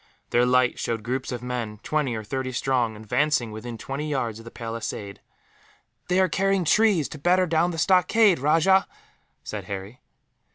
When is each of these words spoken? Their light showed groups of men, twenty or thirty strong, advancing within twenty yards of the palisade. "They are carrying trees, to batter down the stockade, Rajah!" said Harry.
Their 0.31 0.47
light 0.47 0.79
showed 0.79 1.03
groups 1.03 1.31
of 1.31 1.43
men, 1.43 1.79
twenty 1.83 2.15
or 2.15 2.23
thirty 2.23 2.51
strong, 2.51 2.95
advancing 2.95 3.51
within 3.51 3.77
twenty 3.77 4.09
yards 4.09 4.39
of 4.39 4.45
the 4.45 4.49
palisade. 4.49 5.21
"They 6.07 6.19
are 6.19 6.27
carrying 6.27 6.65
trees, 6.65 7.07
to 7.09 7.19
batter 7.19 7.45
down 7.45 7.69
the 7.69 7.77
stockade, 7.77 8.39
Rajah!" 8.39 8.87
said 9.43 9.65
Harry. 9.65 10.01